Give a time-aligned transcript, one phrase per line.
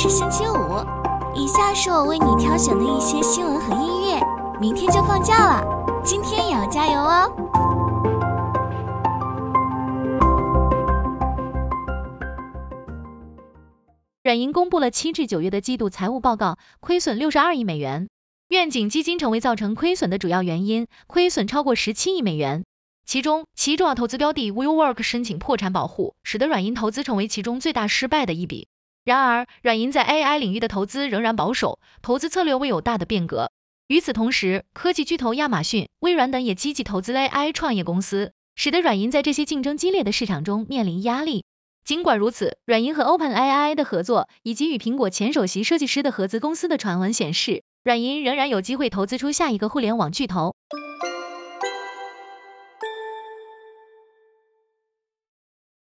[0.00, 0.54] 是星期五，
[1.34, 4.22] 以下是我为你挑选的一些新闻和音乐。
[4.60, 7.28] 明天就放假了，今天也要加油哦！
[14.22, 18.08] 软银公布了七至九月的季度财务报告，亏损六十二亿美元，
[18.50, 22.64] 愿景基金成为造成亏损的主要原因，亏损超过十七亿美元。
[23.04, 28.68] 其中，其重要投资标的 WeWork 申请破产保护，使得软银投资成为其中最大失败的一笔。
[29.08, 33.50] 然而，软银在 AI 领域的投资仍然保守，投资策略未有大的变革。
[33.86, 41.46] 与此同时，科技巨头亚马逊、微软等也积极投资 AI 创业公司，使得软银在这些竞争激烈的市场中面临压力。
[41.86, 50.54] 尽管如此，软银和 OpenAI 的合作，以及与苹果前首席设计师的合资公司的传闻显示，软银仍然有机会投资出下一个互联网巨头。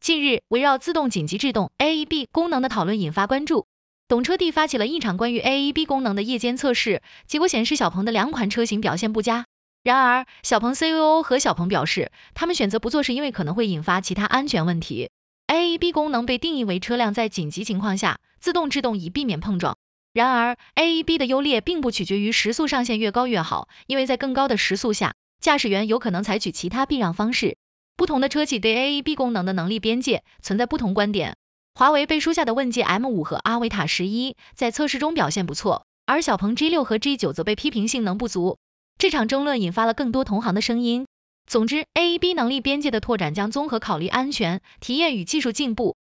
[0.01, 3.67] 近日，围绕自动紧急制动 AEB 功能的讨论引发关注。
[4.07, 9.45] 懂车帝发起了一场关于 AEB 功能的夜间测试，结果显示小鹏的两款车型表现不佳。
[9.83, 15.11] 然而，小鹏 COO 和小鹏表示，他们选择不做是因为可能会引发其他安全问题。
[15.45, 19.77] AEB 功能被定义为车辆在紧急情况下自动制动以避免碰撞。
[20.13, 27.55] 然而，AEB 的优劣并不取决于时速上限越高越好，因为在更高的时速下，驾驶员有可能采取其他避让方式。
[27.95, 31.37] 不同的车企对 AEB 功能的能力边界存在不同观点。
[31.73, 38.57] 华为背书下的问界 M5 和阿维塔十一在测试中表现不错，而小鹏 G6 和 G9 则被批评性能不足。
[38.97, 41.07] 这场争论引发了更多同行的声音。
[41.47, 45.95] 总之，AEB 能力边界的拓展将综合考虑安全、体验与技术进步。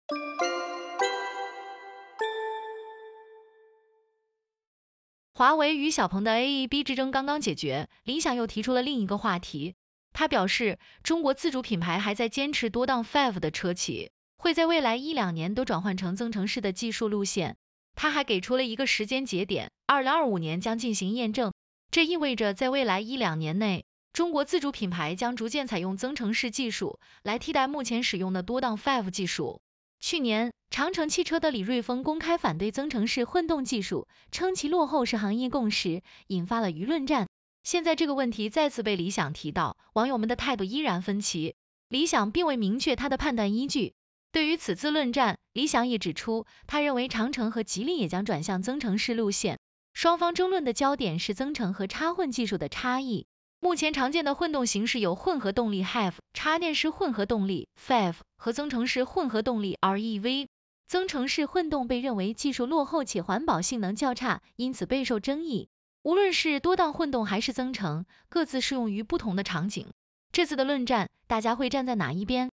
[5.35, 9.75] 华为与小鹏的 AEB 之争刚刚解决，理想又提出了另一个话题。
[10.19, 17.59] 他表示，中国自主品牌还在坚持多档 Five 的车企，会在未来一两年都转换成增程式的技术路线。
[17.95, 21.53] 他还给出了一个时间节点，二零二五年将进行验证。
[21.91, 29.61] 这意味着在未来一两年内，中国自主品牌将逐渐采用增程式技术来替代目前使用的多档 Five 技术。
[30.01, 37.27] 去年，长城汽车的李瑞峰公开反对增程式混动技术，称其落后是行业共识，引发了舆论战。
[37.67, 41.57] 现在这个问题再次被理想提到，网友们的态度依然分歧。
[41.89, 43.95] 理想并未明确他的判断依据。
[44.31, 49.59] 对于此次论战，理想也指出，他认为长城和吉利也将转向增程式路线。
[49.95, 53.27] 双方争论的焦点是增程和插混技术的差异。
[53.59, 60.47] 目前常见的混动形式有混合动力 HEV、插电式混合动力 FEV 和增程式混合动力 REV。
[60.87, 65.69] 增程式混动被认为技术落后且环保性能较差，因此备受争议。
[66.07, 69.89] 无论是多档混动还是增程，各自适用于不同的场景。
[70.31, 72.49] 这次的论战，大家会站在哪一边？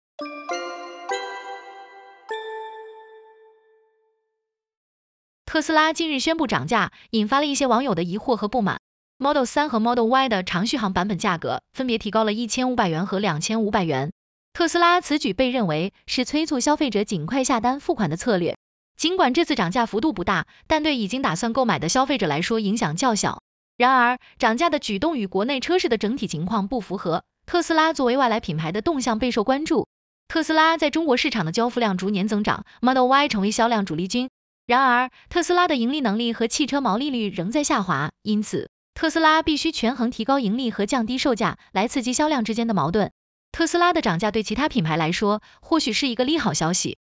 [5.46, 8.80] 特斯拉近日宣布涨价，引发了一些网友的疑惑和不满。
[9.20, 14.12] Model 3和 Model Y 的长续航版本价格分别提高了一千五百元和两千五百元。
[14.54, 18.58] 特斯拉此举被认为是催促消费者尽快下单付款的策略。
[18.96, 23.42] 尽管这次涨价幅度不大，但对已经打算购买的消费者来说影响较小。
[23.76, 27.24] 然而，涨价的举动与国内车市的整体情况不符合。
[27.46, 29.88] 特斯拉作为外来品牌的动向备受关注。
[30.28, 34.30] 特斯拉在中国市场的交付量逐年增长，Model Y 成为销量主力军。
[34.66, 43.12] 然而，特斯拉的盈利能力和汽车毛利率仍在下滑，因此，特斯拉必须权衡提高盈利和降低售价来刺激销量之间的矛盾。
[43.52, 46.98] 特斯拉的涨价对其他品牌来说，或许是一个利好消息。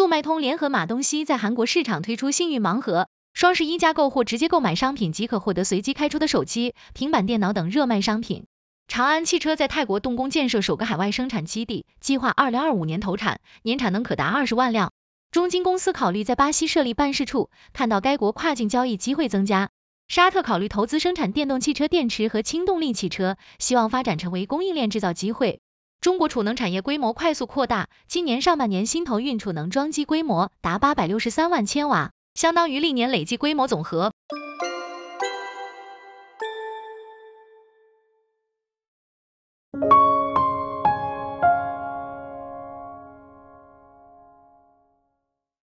[0.00, 8.46] 速卖通联合马东锡在韩国市场推出幸运盲盒，双十一加购或直接购买商品即可获得随机开出的手机、平板电脑等热卖商品。
[8.88, 14.90] 长安汽车在泰国动工建设首个海外生产基地，计划二零二五年投产，年产能可达二十万辆。
[15.32, 19.68] 中金公司考虑在巴西设立办事处，看到该国跨境交易机会增加。
[20.08, 25.60] 沙特考虑投资生产电动汽车电池和氢动力汽车，希望发展成为供应链制造机会。
[26.00, 34.14] 中国储能产业规模快速扩大，今年上半年新投运储能装机规模达八百六十三万千瓦，相当于历年累计规模总和。